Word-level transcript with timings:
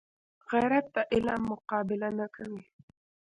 غیرت 0.49 0.85
د 0.95 0.97
علم 1.13 1.41
مقابله 1.51 2.09
نه 2.19 2.27
کوي 2.35 2.63